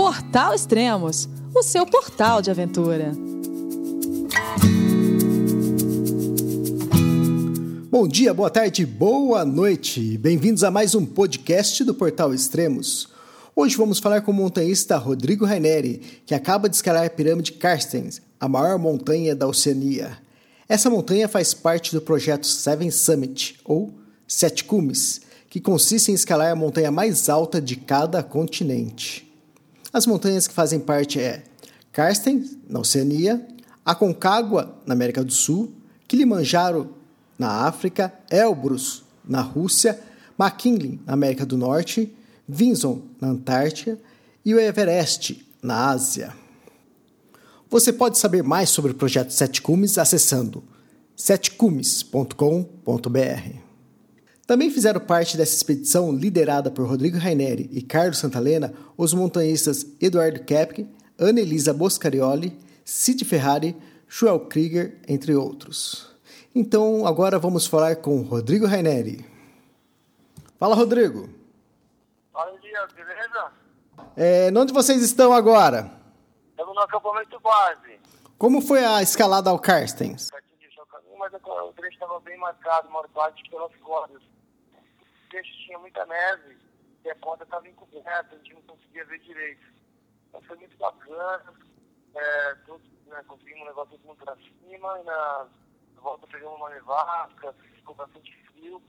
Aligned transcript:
Portal 0.00 0.54
Extremos, 0.54 1.28
o 1.54 1.62
seu 1.62 1.84
portal 1.84 2.40
de 2.40 2.50
aventura. 2.50 3.12
Bom 7.90 8.08
dia, 8.08 8.32
boa 8.32 8.48
tarde, 8.48 8.86
boa 8.86 9.44
noite. 9.44 10.16
Bem-vindos 10.16 10.64
a 10.64 10.70
mais 10.70 10.94
um 10.94 11.04
podcast 11.04 11.84
do 11.84 11.92
Portal 11.92 12.32
Extremos. 12.32 13.10
Hoje 13.54 13.76
vamos 13.76 13.98
falar 13.98 14.22
com 14.22 14.30
o 14.30 14.34
montanhista 14.34 14.96
Rodrigo 14.96 15.44
Raineri, 15.44 16.22
que 16.24 16.34
acaba 16.34 16.66
de 16.66 16.76
escalar 16.76 17.04
a 17.04 17.10
pirâmide 17.10 17.52
Carstens, 17.52 18.22
a 18.40 18.48
maior 18.48 18.78
montanha 18.78 19.36
da 19.36 19.46
Oceania. 19.46 20.16
Essa 20.66 20.88
montanha 20.88 21.28
faz 21.28 21.52
parte 21.52 21.92
do 21.94 22.00
projeto 22.00 22.46
Seven 22.46 22.90
Summit, 22.90 23.60
ou 23.66 23.92
Sete 24.26 24.64
Cumes, 24.64 25.20
que 25.50 25.60
consiste 25.60 26.10
em 26.10 26.14
escalar 26.14 26.52
a 26.52 26.56
montanha 26.56 26.90
mais 26.90 27.28
alta 27.28 27.60
de 27.60 27.76
cada 27.76 28.22
continente. 28.22 29.29
As 29.92 30.06
montanhas 30.06 30.46
que 30.46 30.54
fazem 30.54 30.78
parte 30.78 31.20
é 31.20 31.42
Carstens, 31.92 32.56
na 32.68 32.78
Oceania, 32.78 33.44
Aconcagua, 33.84 34.76
na 34.86 34.94
América 34.94 35.24
do 35.24 35.32
Sul, 35.32 35.72
Kilimanjaro, 36.06 36.94
na 37.38 37.66
África, 37.66 38.12
Elbrus, 38.30 39.02
na 39.24 39.40
Rússia, 39.40 40.00
McKinley, 40.38 41.00
na 41.04 41.14
América 41.14 41.44
do 41.44 41.56
Norte, 41.56 42.14
Vinson, 42.48 43.02
na 43.20 43.28
Antártica 43.28 43.98
e 44.44 44.54
o 44.54 44.60
Everest, 44.60 45.44
na 45.62 45.90
Ásia. 45.90 46.32
Você 47.68 47.92
pode 47.92 48.18
saber 48.18 48.42
mais 48.42 48.70
sobre 48.70 48.92
o 48.92 48.94
projeto 48.94 49.30
Sete 49.30 49.62
Cumes 49.62 49.98
acessando 49.98 50.62
setecumes.com.br. 51.16 53.69
Também 54.50 54.68
fizeram 54.68 55.00
parte 55.00 55.36
dessa 55.36 55.54
expedição 55.54 56.10
liderada 56.10 56.72
por 56.72 56.84
Rodrigo 56.84 57.16
Raineri 57.16 57.70
e 57.70 57.80
Carlos 57.80 58.18
Santalena 58.18 58.74
os 58.96 59.14
montanhistas 59.14 59.86
Eduardo 60.00 60.42
Kepke, 60.42 60.92
Annelisa 61.16 61.72
Boscarioli, 61.72 62.58
Cid 62.84 63.24
Ferrari, 63.24 63.76
Joel 64.08 64.40
Krieger, 64.40 64.98
entre 65.06 65.36
outros. 65.36 66.12
Então, 66.52 67.06
agora 67.06 67.38
vamos 67.38 67.64
falar 67.64 67.94
com 67.94 68.22
Rodrigo 68.22 68.66
Raineri. 68.66 69.24
Fala, 70.58 70.74
Rodrigo. 70.74 71.30
Bom 72.32 72.58
dia, 72.60 72.88
beleza? 72.88 73.52
É, 74.16 74.50
onde 74.52 74.72
vocês 74.72 75.00
estão 75.00 75.32
agora? 75.32 75.92
Estamos 76.50 76.74
no 76.74 76.80
acampamento 76.80 77.38
base. 77.38 78.00
Como 78.36 78.60
foi 78.60 78.84
a 78.84 79.00
escalada 79.00 79.48
ao 79.48 79.60
Carstens? 79.60 80.28
Mas 81.16 81.32
o 81.34 81.72
trecho 81.74 81.94
estava 81.94 82.18
bem 82.18 82.36
marcado, 82.36 82.88
parte 83.14 83.48
pelas 83.48 83.70
cordas. 83.76 84.20
Trecho 85.30 85.52
tinha 85.64 85.78
muita 85.78 86.04
neve 86.04 86.58
e 87.04 87.10
a 87.10 87.14
corda 87.14 87.44
estava 87.44 87.66
encoberta, 87.68 88.34
a 88.34 88.38
gente 88.38 88.52
não 88.52 88.62
conseguia 88.62 89.04
ver 89.06 89.20
direito. 89.20 89.66
Mas 90.32 90.44
foi 90.44 90.56
muito 90.56 90.76
bacana. 90.76 91.54
É, 92.14 92.54
todos 92.66 92.86
né, 93.06 93.22
conseguimos 93.26 93.66
levar 93.66 93.86
todo 93.86 94.04
mundo 94.04 94.24
para 94.24 94.36
cima 94.36 95.00
e 95.00 95.04
na 95.04 95.46
volta 95.96 96.26
pegamos 96.26 96.56
uma 96.56 96.70
nevasca, 96.70 97.54
ficou 97.74 97.94
bastante 97.94 98.36
frio. 98.46 98.82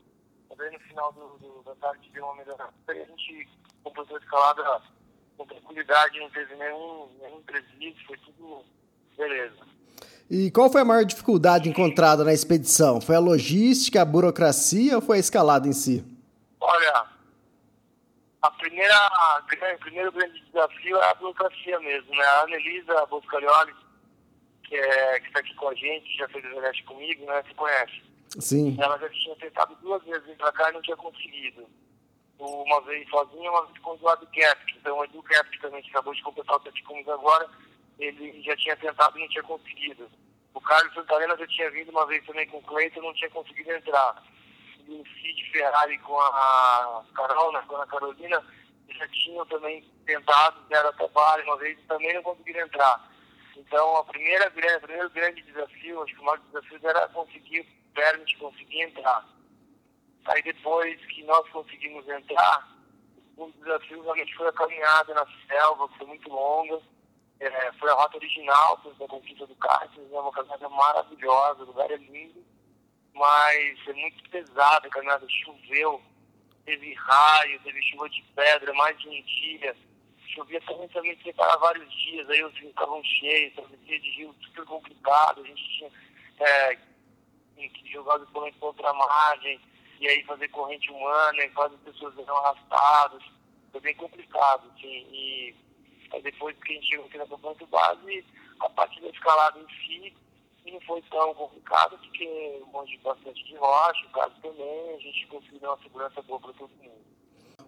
Mas 0.50 0.60
aí 0.60 0.72
no 0.72 0.80
final 0.80 1.12
do, 1.12 1.38
do, 1.38 1.62
da 1.62 1.74
tarde 1.76 2.10
deu 2.10 2.24
uma 2.24 2.34
melhorada 2.34 2.72
e 2.88 3.00
a 3.00 3.04
gente 3.04 3.48
completou 3.82 4.16
a 4.16 4.20
escalada 4.20 4.82
com 5.36 5.46
tranquilidade, 5.46 6.20
não 6.20 6.30
teve 6.30 6.54
nenhum, 6.56 7.08
nenhum 7.20 7.38
imprevisto, 7.38 8.06
foi 8.06 8.18
tudo 8.18 8.64
beleza. 9.16 9.72
E 10.30 10.50
qual 10.50 10.70
foi 10.70 10.80
a 10.80 10.84
maior 10.84 11.04
dificuldade 11.04 11.68
encontrada 11.68 12.24
na 12.24 12.32
expedição? 12.32 13.00
Foi 13.00 13.14
a 13.14 13.20
logística, 13.20 14.00
a 14.00 14.04
burocracia 14.04 14.96
ou 14.96 15.02
foi 15.02 15.18
a 15.18 15.20
escalada 15.20 15.68
em 15.68 15.72
si? 15.72 16.11
Olha, 16.62 17.06
a 18.40 18.50
primeira, 18.52 18.94
o 19.74 19.78
primeiro 19.80 20.12
grande 20.12 20.40
desafio 20.46 20.96
é 20.96 21.10
a 21.10 21.14
burocracia 21.14 21.80
mesmo, 21.80 22.14
né? 22.14 22.24
A 22.24 22.42
Anelisa 22.42 23.04
Boscarioli, 23.06 23.74
que 24.62 24.76
é, 24.76 25.18
está 25.18 25.40
aqui 25.40 25.54
com 25.56 25.68
a 25.68 25.74
gente, 25.74 26.16
já 26.16 26.28
fez 26.28 26.44
o 26.44 26.48
Everest 26.48 26.84
comigo, 26.84 27.26
né? 27.26 27.42
Você 27.42 27.54
conhece? 27.54 28.02
Sim. 28.38 28.76
Ela 28.80 28.96
já 28.96 29.08
tinha 29.10 29.34
tentado 29.36 29.74
duas 29.76 30.02
vezes 30.04 30.24
vir 30.24 30.36
para 30.36 30.52
cá 30.52 30.70
e 30.70 30.74
não 30.74 30.82
tinha 30.82 30.96
conseguido. 30.96 31.68
Uma 32.38 32.80
vez 32.82 33.08
sozinha, 33.10 33.50
uma 33.50 33.66
vez 33.66 33.78
com 33.78 33.90
o 33.90 33.94
Eduardo 33.94 34.26
Kepke. 34.28 34.78
Então, 34.78 34.98
o 34.98 35.04
Edu 35.04 35.22
Kepke 35.24 35.60
também, 35.60 35.82
que 35.82 35.90
acabou 35.90 36.14
de 36.14 36.22
completar 36.22 36.56
o 36.58 36.62
Sete 36.62 36.82
Cumes 36.84 37.08
agora, 37.08 37.48
ele 37.98 38.40
já 38.42 38.56
tinha 38.56 38.76
tentado 38.76 39.18
e 39.18 39.20
não 39.20 39.28
tinha 39.28 39.42
conseguido. 39.42 40.08
O 40.54 40.60
Carlos 40.60 40.94
Santarena 40.94 41.36
já 41.36 41.46
tinha 41.48 41.70
vindo 41.72 41.90
uma 41.90 42.06
vez 42.06 42.24
também 42.24 42.46
com 42.48 42.58
o 42.58 42.62
Cleiton 42.62 43.00
e 43.00 43.02
não 43.02 43.14
tinha 43.14 43.30
conseguido 43.30 43.72
entrar. 43.72 44.22
E 44.86 44.94
o 44.94 45.04
Cid 45.04 45.50
Ferrari 45.52 45.98
com 45.98 46.18
a 46.20 47.04
Carol, 47.14 47.52
né, 47.52 47.62
com 47.66 47.76
a 47.76 47.86
Carolina, 47.86 48.42
já 48.88 49.08
tinham 49.08 49.46
também 49.46 49.82
tentado, 50.04 50.60
deram 50.68 50.92
trabalho 50.94 51.44
uma 51.44 51.56
vez 51.56 51.78
e 51.78 51.82
também 51.82 52.14
não 52.14 52.22
conseguiram 52.22 52.66
entrar. 52.66 53.10
Então, 53.56 53.96
a 53.96 54.04
primeira, 54.04 54.48
o 54.48 54.80
primeiro 54.80 55.10
grande 55.10 55.42
desafio, 55.42 56.02
acho 56.02 56.14
que 56.14 56.20
o 56.20 56.24
maior 56.24 56.38
desafio 56.38 56.80
era 56.82 57.08
conseguir 57.08 57.60
o 57.60 57.94
permit, 57.94 58.36
conseguir 58.38 58.82
entrar. 58.82 59.26
Aí 60.26 60.42
depois 60.42 61.00
que 61.06 61.22
nós 61.24 61.48
conseguimos 61.50 62.08
entrar, 62.08 62.68
o 63.36 63.50
desafio 63.50 64.02
realmente 64.02 64.34
foi 64.36 64.48
a 64.48 64.52
caminhada 64.52 65.14
na 65.14 65.26
selva, 65.48 65.88
que 65.88 65.98
foi 65.98 66.06
muito 66.06 66.28
longa. 66.28 66.80
É, 67.40 67.72
foi 67.72 67.90
a 67.90 67.94
rota 67.94 68.18
original 68.18 68.80
da 69.00 69.08
conquista 69.08 69.44
do 69.48 69.56
Cáceres, 69.56 70.12
é 70.12 70.20
uma 70.20 70.30
caminhada 70.30 70.68
maravilhosa, 70.68 71.64
o 71.64 71.66
lugar 71.66 71.90
é 71.90 71.96
lindo, 71.96 72.44
mas 73.14 73.78
é 73.88 73.92
muito 73.92 74.30
pesada 74.30 74.86
a 74.86 74.90
caminhada, 74.90 75.26
choveu, 75.28 76.02
teve 76.64 76.94
raio, 76.94 77.60
teve 77.60 77.82
chuva 77.82 78.08
de 78.08 78.22
pedra, 78.34 78.72
mais 78.74 78.98
de 78.98 79.08
um 79.08 79.22
dia, 79.22 79.76
chovia 80.28 80.60
também 80.62 80.88
também 80.88 81.34
para 81.34 81.56
vários 81.56 81.92
dias, 81.92 82.28
aí 82.30 82.42
os 82.42 82.54
rios 82.54 82.70
estavam 82.70 83.02
cheios, 83.04 83.54
travessia 83.54 84.00
de 84.00 84.10
rio 84.10 84.34
super 84.42 84.64
complicado, 84.64 85.42
a 85.42 85.46
gente 85.46 85.78
tinha 85.78 85.90
é, 86.40 86.76
que 87.56 87.92
jogar 87.92 88.20
o 88.20 88.24
expoente 88.24 88.58
para 88.58 88.68
outra 88.68 88.92
margem, 88.94 89.60
e 90.00 90.08
aí 90.08 90.24
fazer 90.24 90.48
corrente 90.48 90.90
humana, 90.90 91.44
e 91.44 91.50
quase 91.50 91.74
as 91.74 91.80
pessoas 91.82 92.18
eram 92.18 92.36
arrastadas, 92.38 93.22
foi 93.70 93.80
bem 93.80 93.94
complicado, 93.94 94.70
assim, 94.74 95.06
e 95.12 95.54
aí 96.12 96.22
depois 96.22 96.56
que 96.58 96.72
a 96.72 96.74
gente 96.74 96.88
chegou 96.88 97.06
aqui 97.06 97.18
na 97.18 97.26
campanha 97.26 97.66
base, 97.70 98.24
a 98.60 98.68
parte 98.70 99.00
da 99.00 99.08
escalada 99.08 99.58
em 99.58 99.68
si 99.86 100.14
não 100.70 100.80
foi 100.82 101.02
tão 101.02 101.34
complicado, 101.34 101.98
porque 101.98 102.62
um 102.66 102.70
monte 102.72 102.96
bastante 102.98 103.44
de 103.44 103.56
rocha, 103.56 104.06
o 104.06 104.10
caso 104.10 104.34
também, 104.40 104.94
a 104.94 104.98
gente 104.98 105.26
conseguiu 105.26 105.60
dar 105.60 105.70
uma 105.70 105.82
segurança 105.82 106.22
boa 106.22 106.38
para 106.40 106.52
todo 106.52 106.70
mundo. 106.80 107.02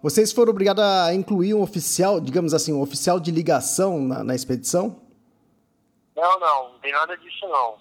Vocês 0.01 0.33
foram 0.33 0.51
obrigados 0.51 0.85
a 0.85 1.15
incluir 1.15 1.55
um 1.55 1.63
oficial, 1.63 2.21
digamos 2.21 2.53
assim, 2.53 2.73
um 2.73 2.83
oficial 2.83 3.19
de 3.19 3.31
ligação 3.31 4.01
na, 4.01 4.23
na 4.23 4.35
expedição? 4.35 5.01
Não, 6.15 6.39
não, 6.39 6.73
não 6.73 6.79
tem 6.79 6.93
nada 6.93 7.17
disso 7.17 7.49
não. 7.49 7.79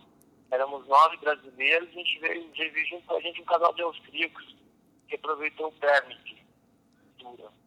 Éramos 0.49 0.87
nove 0.87 1.17
brasileiros, 1.17 1.89
a 1.89 1.91
gente 1.91 2.19
veio, 2.19 2.49
veio 2.55 2.87
junto 2.87 3.05
com 3.05 3.15
a 3.15 3.21
gente 3.21 3.41
um 3.41 3.45
casal 3.45 3.73
de 3.73 3.81
austríacos 3.81 4.55
que 5.07 5.15
aproveitou 5.15 5.67
o 5.67 5.71
permit. 5.73 6.43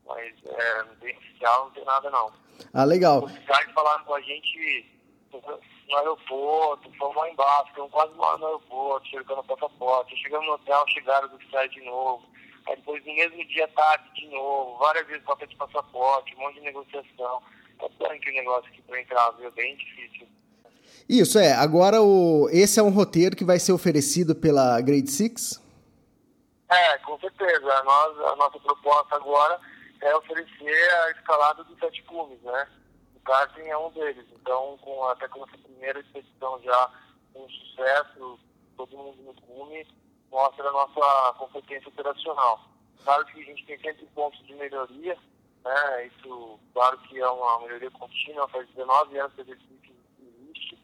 Mas 0.07 0.35
é, 0.47 0.85
bem 1.01 1.17
oficial 1.17 1.67
não 1.67 1.71
tem 1.73 1.85
nada 1.85 2.11
não. 2.11 2.33
Ah, 2.73 2.85
legal. 2.85 3.25
Os 3.25 3.39
caras 3.41 3.73
falaram 3.73 4.05
com 4.05 4.15
a 4.15 4.21
gente 4.21 4.96
no 5.33 5.97
aeroporto, 5.97 6.93
fomos 6.99 7.17
lá 7.17 7.31
embaixo, 7.31 7.69
ficamos 7.69 7.91
quase 7.91 8.15
lá 8.17 8.39
no 8.39 8.47
aeroporto, 8.47 9.09
chegando 9.09 9.41
o 9.41 9.45
passaporte. 9.45 10.17
Chegamos 10.17 10.47
no 10.47 10.55
hotel, 10.55 10.85
chegaram 10.89 11.29
os 11.29 11.35
oficiais 11.35 11.71
de 11.71 11.85
novo. 11.85 12.23
Aí 12.69 12.77
depois 12.77 13.05
no 13.05 13.15
mesmo 13.15 13.45
dia 13.47 13.69
tarde 13.69 14.13
de 14.15 14.27
novo, 14.29 14.79
várias 14.79 15.07
vezes 15.07 15.25
falta 15.25 15.47
de 15.47 15.57
passaporte, 15.57 16.35
um 16.35 16.41
monte 16.41 16.55
de 16.55 16.61
negociação. 16.63 17.43
Tá 17.79 18.19
que 18.19 18.31
o 18.31 18.35
negócio 18.35 18.71
aqui 18.71 18.83
para 18.83 19.01
entrar, 19.01 19.31
viu? 19.33 19.51
Bem 19.53 19.77
difícil. 19.77 20.27
Isso, 21.09 21.39
é. 21.39 21.53
Agora, 21.53 22.03
o... 22.03 22.49
esse 22.51 22.81
é 22.81 22.83
um 22.83 22.91
roteiro 22.91 23.37
que 23.37 23.45
vai 23.45 23.59
ser 23.59 23.73
oferecido 23.73 24.35
pela 24.35 24.81
Grade 24.81 25.11
Six? 25.11 25.63
É, 26.69 26.99
com 26.99 27.19
certeza. 27.21 27.73
A, 27.73 27.85
nós, 27.85 28.19
a 28.33 28.37
nossa 28.37 28.59
proposta 28.59 29.15
agora 29.15 29.61
é 30.01 30.17
oferecer 30.17 30.91
a 31.05 31.11
escalada 31.13 31.65
dos 31.65 31.79
sete 31.79 32.03
cumes, 32.05 32.41
né? 32.43 32.69
Karting 33.27 33.69
é 33.69 33.77
um 33.77 33.91
deles. 33.91 34.25
Então, 34.33 34.79
com, 34.79 35.05
até 35.09 35.29
com 35.29 35.45
essa 35.45 35.59
primeira 35.59 35.99
expedição 36.01 36.63
já 36.63 36.91
um 37.35 37.49
sucesso, 37.49 38.39
todo 38.77 38.97
mundo 38.97 39.23
no 39.23 39.35
cume, 39.43 39.87
mostra 40.31 40.69
a 40.69 40.73
nossa 40.73 41.35
competência 41.35 41.89
operacional. 41.89 42.61
Claro 43.05 43.27
que 43.27 43.43
a 43.43 43.45
gente 43.45 43.67
tem 43.67 43.79
sempre 43.79 44.07
pontos 44.15 44.45
de 44.47 44.55
melhoria, 44.55 45.19
né? 45.65 46.07
Isso, 46.07 46.59
claro 46.73 46.97
que 46.99 47.19
é 47.21 47.29
uma 47.29 47.61
melhoria 47.61 47.91
contínua, 47.91 48.49
faz 48.49 48.67
19 48.69 49.19
anos 49.19 49.35
que 49.35 49.41
a 49.43 49.45
equipe 49.45 49.95
existe 50.21 50.79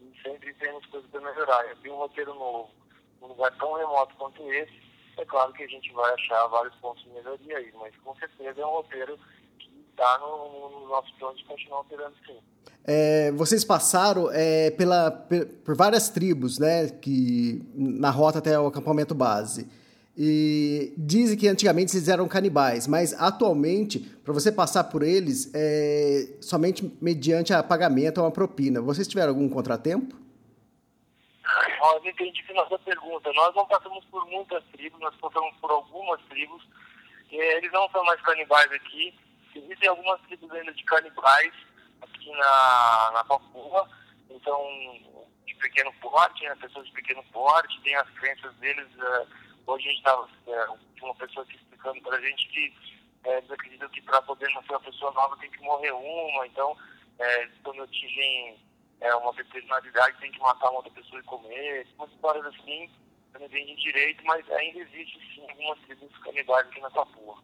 e 0.00 0.22
sempre 0.22 0.54
temos 0.54 0.84
coisas 0.86 1.10
para 1.10 1.20
melhorar. 1.20 1.66
Eu 1.66 1.76
vi 1.76 1.90
um 1.90 1.96
roteiro 1.96 2.34
novo, 2.34 2.70
num 3.20 3.28
lugar 3.28 3.56
tão 3.56 3.74
remoto 3.74 4.14
quanto 4.16 4.52
esse, 4.52 4.86
é 5.16 5.24
claro 5.24 5.52
que 5.54 5.64
a 5.64 5.68
gente 5.68 5.92
vai 5.92 6.12
achar 6.12 6.46
vários 6.48 6.74
pontos 6.76 7.02
de 7.02 7.10
melhoria 7.10 7.56
aí, 7.56 7.72
mas 7.74 7.96
com 7.98 8.14
certeza 8.16 8.60
é 8.60 8.66
um 8.66 8.70
roteiro 8.70 9.18
está 9.96 10.18
no, 10.18 10.80
no, 10.80 10.88
nosso 10.88 11.12
plano 11.18 11.34
de 11.36 11.44
continuar 11.44 11.80
operando 11.80 12.14
sim. 12.26 12.36
É, 12.84 13.32
vocês 13.32 13.64
passaram 13.64 14.30
é, 14.30 14.70
pela, 14.70 15.10
por 15.10 15.74
várias 15.74 16.08
tribos, 16.08 16.58
né, 16.58 16.88
que, 16.88 17.62
na 17.74 18.10
rota 18.10 18.38
até 18.38 18.58
o 18.60 18.66
acampamento 18.66 19.14
base. 19.14 19.68
E 20.16 20.94
dizem 20.96 21.36
que 21.36 21.48
antigamente 21.48 21.94
eles 21.96 22.08
eram 22.08 22.28
canibais, 22.28 22.86
mas 22.86 23.12
atualmente, 23.20 23.98
para 23.98 24.32
você 24.32 24.52
passar 24.52 24.84
por 24.84 25.02
eles, 25.02 25.50
é 25.54 26.36
somente 26.40 26.90
mediante 27.02 27.52
a 27.52 27.62
pagamento 27.62 28.18
ou 28.18 28.24
uma 28.24 28.30
propina. 28.30 28.80
Vocês 28.80 29.08
tiveram 29.08 29.30
algum 29.30 29.48
contratempo? 29.48 30.16
Nós 31.80 32.04
entendi 32.04 32.42
que 32.42 32.52
nossa 32.54 32.78
pergunta. 32.78 33.30
Nós 33.34 33.54
não 33.54 33.66
passamos 33.66 34.04
por 34.06 34.26
muitas 34.26 34.64
tribos, 34.72 34.98
nós 35.00 35.14
passamos 35.16 35.54
por 35.60 35.70
algumas 35.70 36.20
tribos. 36.22 36.66
Eles 37.30 37.70
não 37.72 37.88
são 37.90 38.02
mais 38.04 38.20
canibais 38.22 38.72
aqui. 38.72 39.14
Existem 39.58 39.88
algumas 39.88 40.20
ainda 40.30 40.72
de 40.72 40.84
canibais 40.84 41.52
aqui 42.02 42.30
na, 42.30 43.10
na 43.12 43.24
Papua. 43.24 43.88
Então, 44.30 44.60
de 45.46 45.54
pequeno 45.56 45.92
porte, 46.00 46.44
né? 46.44 46.54
pessoas 46.56 46.86
de 46.86 46.92
pequeno 46.92 47.22
porte, 47.32 47.80
tem 47.82 47.94
as 47.96 48.08
crenças 48.10 48.54
deles. 48.56 48.86
Uh, 48.96 49.26
hoje 49.66 49.86
a 49.86 49.90
gente 49.90 49.98
estava, 49.98 50.22
uh, 50.22 50.78
uma 51.02 51.14
pessoa 51.14 51.44
aqui 51.44 51.56
explicando 51.56 52.00
para 52.02 52.16
a 52.16 52.20
gente 52.20 52.48
que 52.48 52.74
uh, 53.24 53.30
eles 53.30 53.50
acreditam 53.50 53.88
que 53.88 54.02
para 54.02 54.20
poder 54.22 54.48
nascer 54.52 54.72
uma 54.72 54.80
pessoa 54.80 55.12
nova 55.12 55.36
tem 55.38 55.50
que 55.50 55.62
morrer 55.62 55.92
uma. 55.92 56.46
Então, 56.46 56.72
uh, 56.72 57.62
quando 57.62 57.82
atingem 57.82 58.58
é, 59.00 59.14
uma 59.14 59.32
determinada 59.32 59.86
idade 59.86 60.18
tem 60.20 60.32
que 60.32 60.40
matar 60.40 60.70
uma 60.70 60.78
outra 60.78 60.92
pessoa 60.92 61.20
e 61.20 61.24
comer, 61.24 61.86
umas 61.98 62.10
histórias 62.12 62.46
assim, 62.46 62.90
eu 63.34 63.40
não 63.40 63.46
entendi 63.46 63.74
direito, 63.76 64.24
mas 64.24 64.48
ainda 64.50 64.80
existe 64.80 65.18
sim 65.34 65.48
algumas 65.48 65.78
tribos 65.80 66.16
canibais 66.18 66.66
aqui 66.66 66.80
na 66.80 66.90
Papua. 66.90 67.42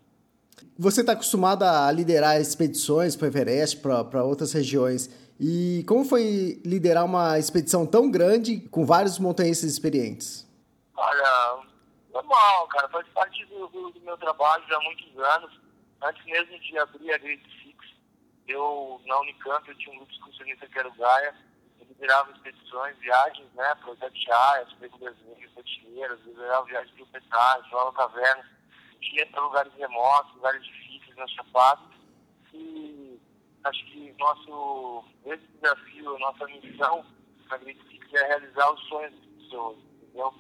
Você 0.83 1.01
está 1.01 1.13
acostumado 1.13 1.63
a 1.63 1.93
liderar 1.93 2.41
expedições 2.41 3.15
para 3.15 3.27
o 3.27 3.29
Everest, 3.29 3.77
para 3.77 4.25
outras 4.25 4.53
regiões. 4.53 5.09
E 5.39 5.85
como 5.87 6.05
foi 6.05 6.61
liderar 6.65 7.05
uma 7.05 7.39
expedição 7.39 7.87
tão 7.87 8.11
grande 8.11 8.59
com 8.69 8.85
vários 8.85 9.17
montanhistas 9.17 9.71
experientes? 9.71 10.45
Olha, 10.97 11.63
normal, 12.13 12.67
cara. 12.67 12.89
Faz 12.89 13.07
parte 13.15 13.47
do, 13.47 13.69
do, 13.69 14.01
meu 14.01 14.19
trabalho 14.19 14.65
já 14.69 14.77
há 14.77 14.81
muitos 14.81 15.17
anos. 15.21 15.61
Antes 16.03 16.25
mesmo 16.25 16.59
de 16.59 16.77
abrir 16.77 17.13
a 17.13 17.19
Great 17.19 17.53
eu, 18.49 19.01
na 19.07 19.21
Unicamp, 19.21 19.69
eu 19.69 19.79
tinha 19.79 19.95
um 19.95 19.99
grupo 19.99 20.13
excursionista 20.13 20.67
que 20.67 20.79
era 20.79 20.89
o 20.89 20.95
Gaia, 20.95 21.33
eu 21.81 21.87
liderava 21.87 22.33
expedições, 22.33 22.99
viagens, 22.99 23.49
né, 23.55 23.75
para 23.77 23.91
o 23.91 23.95
Itatiaias, 23.95 24.73
Pego 24.81 24.99
das 24.99 25.17
Minas, 25.19 25.51
Potinheiras, 25.53 26.19
liderava 26.27 26.67
viagens 26.67 26.91
para 26.93 27.05
o 27.05 27.07
Petróleo, 27.07 27.65
João 27.71 27.93
Caverna, 27.93 28.45
ia 29.11 29.27
para 29.27 29.43
lugares 29.43 29.73
remotos, 29.75 30.35
lugares 30.35 30.65
difíceis, 30.65 31.17
nas 31.17 31.31
chapadas, 31.31 31.85
e 32.53 33.21
acho 33.65 33.85
que 33.87 34.15
nosso, 34.19 35.05
esse 35.27 35.47
desafio, 35.61 36.19
nossa 36.19 36.47
missão 36.47 37.05
na 37.49 37.57
Great 37.59 37.81
Six 37.89 38.15
é 38.15 38.27
realizar 38.27 38.73
os 38.73 38.81
sonhos 38.89 39.13
das 39.13 39.43
pessoas, 39.43 39.79
entendeu? 40.03 40.35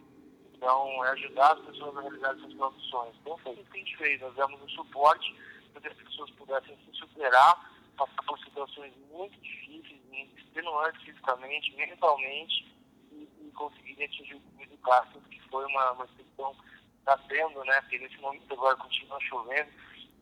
Então, 0.54 1.04
é 1.04 1.10
ajudar 1.10 1.52
as 1.52 1.60
pessoas 1.60 1.96
a 1.96 2.00
realizar 2.02 2.34
seus 2.36 2.54
próprios 2.54 2.84
sonhos. 2.88 3.16
Então, 3.20 3.36
foi 3.38 3.52
isso 3.52 3.70
que 3.70 3.76
a 3.76 3.80
gente 3.80 3.96
fez. 3.96 4.20
Nós 4.20 4.34
demos 4.34 4.62
um 4.62 4.68
suporte 4.68 5.34
para 5.72 5.82
que 5.82 5.88
as 5.88 5.94
pessoas 5.94 6.30
pudessem 6.30 6.76
se 6.84 6.98
superar 6.98 7.72
passar 7.96 8.22
por 8.26 8.38
situações 8.38 8.92
muito 9.10 9.38
difíceis, 9.40 10.00
extenuantes 10.36 11.02
fisicamente, 11.02 11.74
mentalmente, 11.76 12.66
e, 13.10 13.28
e 13.40 13.52
conseguirem 13.54 14.06
atingir 14.06 14.34
o 14.34 14.66
do 14.66 14.78
Castro, 14.78 15.20
que 15.30 15.40
foi 15.48 15.64
uma, 15.66 15.92
uma 15.92 16.04
expedição, 16.04 16.56
está 17.02 17.18
sendo, 17.28 17.64
né, 17.64 17.80
porque 17.82 17.98
nesse 17.98 18.16
momento 18.18 18.52
agora 18.52 18.76
continua 18.76 19.18
chovendo, 19.20 19.68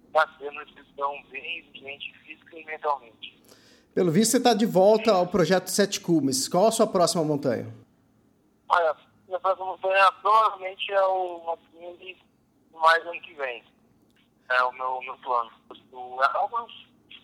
está 0.07 0.29
sendo 0.39 0.53
uma 0.53 0.63
expedição 0.63 1.23
bem 1.31 1.59
exigente 1.59 2.19
física 2.21 2.59
e 2.59 2.65
mentalmente. 2.65 3.41
Pelo 3.95 4.11
visto, 4.11 4.33
você 4.33 4.37
está 4.39 4.55
de 4.55 4.67
volta 4.67 5.13
ao 5.13 5.27
projeto 5.27 5.69
Sete 5.69 6.01
Cumes. 6.01 6.49
Qual 6.49 6.67
a 6.67 6.73
sua 6.73 6.87
próxima 6.87 7.25
montanha? 7.25 7.73
Olha, 8.69 8.97
minha 9.27 9.41
próxima 9.41 9.67
montanha 9.67 10.13
provavelmente 10.23 10.93
é 10.93 11.03
o 11.03 11.45
Maquini 11.45 12.17
mais 12.73 13.07
ano 13.07 13.21
que 13.21 13.35
vem. 13.35 13.63
É 14.49 14.63
o 14.63 14.73
meu, 14.73 15.01
meu 15.03 15.17
plano. 15.19 15.51
O 15.93 16.19
Elvas, 16.23 16.73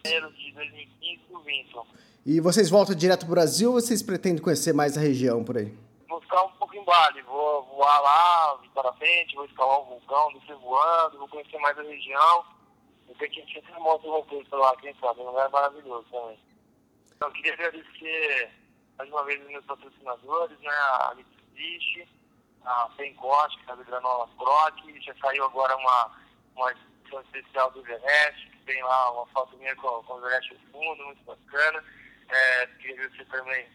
de 0.04 0.52
2015 0.52 1.22
do 1.28 1.40
Vinton. 1.40 1.86
E 2.24 2.40
vocês 2.40 2.68
voltam 2.68 2.94
direto 2.94 3.20
para 3.20 3.28
o 3.28 3.34
Brasil 3.34 3.72
ou 3.72 3.80
vocês 3.80 4.02
pretendem 4.02 4.42
conhecer 4.42 4.72
mais 4.72 4.98
a 4.98 5.00
região 5.00 5.44
por 5.44 5.56
aí? 5.56 5.72
Vou 6.76 6.82
ficar 6.82 6.82
pouco 6.82 6.82
em 6.82 6.84
Bali, 6.84 7.22
vou 7.22 7.64
voar 7.64 8.00
lá, 8.00 8.54
vir 8.56 8.70
para 8.70 8.92
frente, 8.94 9.34
vou 9.34 9.44
escalar 9.44 9.80
o 9.80 9.84
vulcão, 9.84 10.32
descer 10.34 10.56
voando, 10.56 11.18
vou 11.18 11.28
conhecer 11.28 11.58
mais 11.58 11.78
a 11.78 11.82
região. 11.82 12.44
Eu 13.08 13.14
tenho 13.16 13.32
que 13.32 13.52
sempre 13.52 13.72
mostrar 13.74 14.08
o 14.08 14.20
roteiro 14.20 14.56
lá, 14.56 14.76
quem 14.76 14.94
sabe, 14.96 15.20
é 15.20 15.22
um 15.22 15.26
lugar 15.26 15.48
maravilhoso 15.50 16.06
também. 16.10 16.38
Então, 17.14 17.30
queria 17.32 17.54
agradecer 17.54 18.50
mais 18.98 19.10
uma 19.10 19.24
vez 19.24 19.40
os 19.42 19.48
meus 19.48 19.64
patrocinadores, 19.64 20.58
né, 20.60 20.70
a 20.70 21.14
Mitsubishi, 21.14 22.08
a 22.64 22.88
Pencote, 22.96 23.58
que 23.58 23.70
é 23.70 23.72
a 23.72 23.76
Granola 23.76 24.28
Croc, 24.36 24.74
já 25.00 25.14
saiu 25.20 25.44
agora 25.44 25.76
uma, 25.76 26.10
uma 26.56 26.72
edição 26.72 27.20
especial 27.22 27.70
do 27.70 27.80
Everest, 27.80 28.50
tem 28.66 28.82
lá 28.82 29.12
uma 29.12 29.26
foto 29.26 29.56
minha 29.58 29.76
com, 29.76 30.02
com 30.02 30.14
o 30.14 30.18
Everest 30.18 30.54
no 30.54 30.72
fundo, 30.72 31.04
muito 31.04 31.22
bacana. 31.24 31.84
É, 32.28 32.66
queria 32.66 32.94
agradecer 32.96 33.24
também 33.26 33.68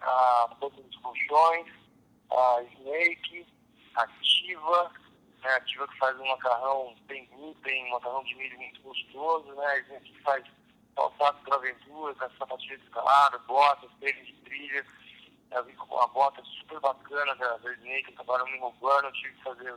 a 0.00 0.54
Boca 0.60 0.82
dos 0.82 0.96
Colchões, 0.98 1.83
a 2.38 2.62
Snake, 2.62 3.46
Ativa, 3.94 4.92
né, 5.42 5.50
Ativa 5.50 5.88
que 5.88 5.98
faz 5.98 6.18
um 6.18 6.26
macarrão 6.26 6.94
sem 7.06 7.26
glúten, 7.26 7.84
um 7.86 7.90
macarrão 7.90 8.24
de 8.24 8.34
milho 8.34 8.56
muito 8.58 8.80
gostoso, 8.82 9.52
né, 9.54 9.66
a 9.66 9.78
Snake 9.80 10.12
que 10.12 10.22
faz 10.22 10.44
calçado 10.94 11.38
para 11.44 11.56
aventura, 11.56 12.14
com 12.14 12.36
sapatilha 12.36 12.78
de 12.78 12.90
botas, 13.46 13.90
tênis 14.00 14.26
de 14.26 14.32
trilha. 14.42 14.86
Eu 15.50 15.64
vim 15.64 15.74
com 15.74 15.94
uma 15.94 16.08
bota 16.08 16.42
super 16.44 16.80
bacana 16.80 17.34
da, 17.36 17.56
Snake, 17.56 18.12
acabaram 18.12 18.46
me 18.46 18.58
roubando, 18.58 19.06
eu 19.06 19.12
tive 19.12 19.34
que 19.34 19.42
fazer 19.42 19.74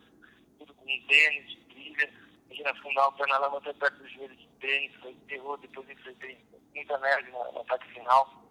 tudo 0.58 0.74
com 0.74 0.86
tênis 0.86 1.50
de 1.50 1.58
trilha. 1.66 2.14
Imagina 2.46 2.72
afundar 2.72 3.10
o 3.10 3.12
pé 3.14 3.28
na 3.28 3.38
lama 3.40 3.58
até 3.58 3.74
perto 3.74 3.98
do 3.98 4.08
joelho 4.10 4.36
de 4.36 4.48
tênis, 4.60 4.96
foi 5.02 5.14
terror, 5.28 5.58
depois 5.58 5.90
enfrentei 5.90 6.38
muita 6.74 6.98
neve 6.98 7.32
no, 7.32 7.52
no 7.52 7.62
ataque 7.62 7.88
final, 7.94 8.44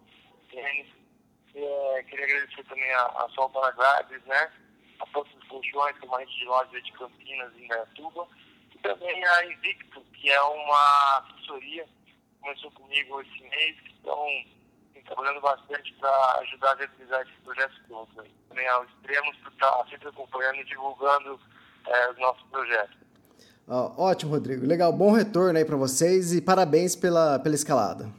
tênis. 0.51 1.06
É, 1.57 2.03
queria 2.03 2.27
agradecer 2.27 2.65
também 2.65 2.93
a, 2.93 3.07
a 3.07 3.29
Sol 3.35 3.49
Paraglades, 3.49 4.23
né? 4.27 4.53
A 5.01 5.07
Força 5.07 5.33
dos 5.39 5.49
Colchões, 5.49 5.99
que 5.99 6.05
é 6.05 6.09
uma 6.09 6.19
rede 6.19 6.37
de 6.37 6.45
loja 6.45 6.83
de 6.83 6.93
Campinas 6.93 7.53
e 7.57 7.65
Indaiatuba. 7.65 8.29
E 8.75 8.79
também 8.81 9.25
a 9.25 9.47
Invicto, 9.47 10.03
que 10.13 10.31
é 10.31 10.43
uma 10.43 11.19
assessoria 11.19 11.87
que 12.05 12.15
começou 12.43 12.71
comigo 12.73 13.23
esse 13.23 13.43
mês, 13.43 13.81
que 13.81 13.93
estão 13.93 14.29
trabalhando 15.07 15.41
bastante 15.41 15.95
para 15.95 16.41
ajudar 16.41 16.73
a 16.73 16.75
realizar 16.75 17.23
esses 17.23 17.39
projetos 17.43 17.81
todos. 17.89 18.19
Aí. 18.19 18.31
Também 18.51 18.69
ao 18.69 18.85
Extremos, 18.85 19.37
por 19.39 19.53
estar 19.53 19.87
sempre 19.89 20.09
acompanhando 20.09 20.57
e 20.57 20.65
divulgando 20.65 21.41
é, 21.87 22.11
os 22.11 22.19
nossos 22.19 22.43
projetos. 22.51 22.97
Oh, 23.69 24.03
ótimo, 24.03 24.33
Rodrigo. 24.33 24.67
Legal, 24.67 24.93
bom 24.93 25.11
retorno 25.11 25.59
aí 25.59 25.65
para 25.65 25.77
vocês 25.77 26.35
e 26.35 26.43
parabéns 26.43 26.95
pela, 26.95 27.39
pela 27.39 27.55
escalada. 27.55 28.13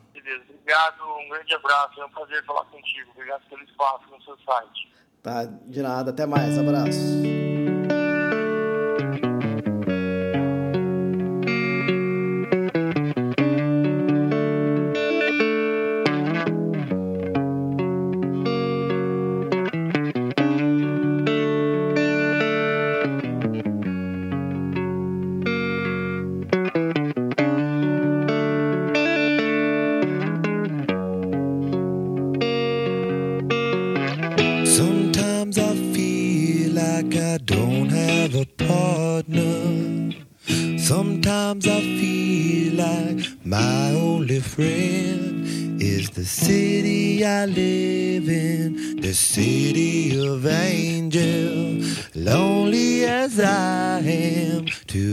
Obrigado, 0.50 1.04
um 1.04 1.30
grande 1.30 1.54
abraço, 1.54 2.02
é 2.02 2.06
um 2.06 2.10
prazer 2.10 2.44
falar 2.46 2.66
contigo. 2.66 3.12
Obrigado 3.12 3.48
pelo 3.50 3.64
espaço 3.64 4.04
no 4.10 4.22
seu 4.24 4.38
site. 4.40 4.92
Tá, 5.24 5.44
de 5.46 5.82
nada, 5.82 6.12
até 6.12 6.26
mais, 6.26 6.58
abraço. 6.58 7.47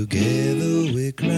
Together 0.06 0.92
we 0.94 1.12
cry. 1.12 1.30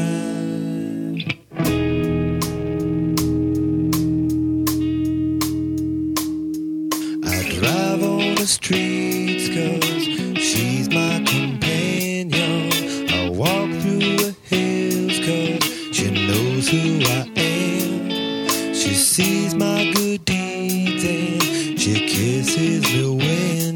I 7.25 7.39
drive 7.59 8.03
on 8.03 8.35
the 8.35 8.47
streets 8.47 9.47
cause 9.55 10.05
she's 10.43 10.89
my 10.91 11.23
companion. 11.27 12.73
I 13.11 13.31
walk 13.31 13.71
through 13.83 14.17
the 14.25 14.35
hills 14.51 15.19
cause 15.27 15.97
she 15.97 16.11
knows 16.27 16.69
who 16.69 17.05
I 17.05 17.31
am. 17.37 18.75
She 18.75 18.95
sees 18.95 19.55
my 19.55 19.93
good 19.95 20.25
deeds 20.25 21.05
and 21.05 21.81
she 21.81 21.95
kisses 22.09 22.83
me 22.93 23.17
when 23.17 23.76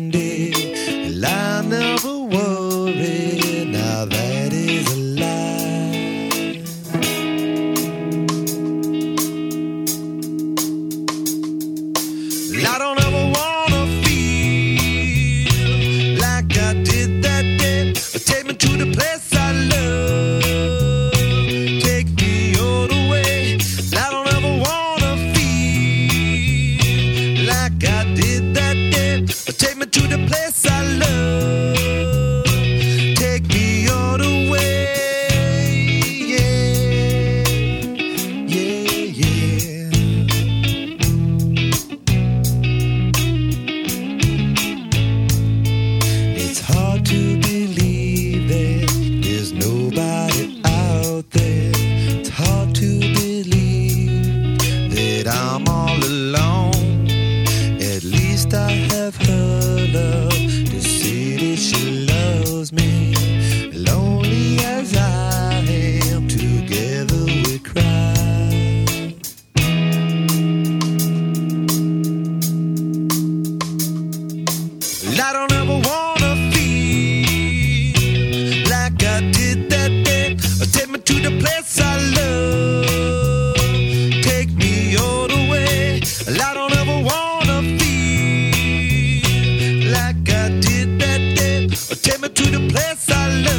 sale. 93.11 93.50